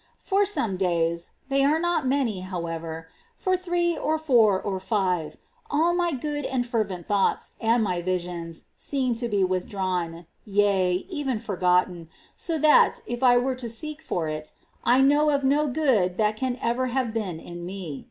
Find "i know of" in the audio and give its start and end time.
14.83-15.43